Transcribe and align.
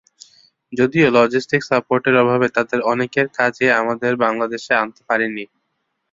যদিও 0.73 1.07
লজিস্টিক 1.17 1.61
সাপোর্টের 1.65 2.15
অভাবে 2.23 2.47
তাঁদের 2.55 2.79
অনেকের 2.91 3.27
কাজই 3.37 3.69
আমরা 3.79 3.95
বাংলাদেশে 4.23 4.71
আনতে 4.75 5.01
পারিনি। 5.09 5.43